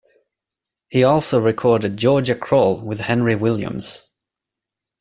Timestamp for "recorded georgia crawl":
1.39-2.79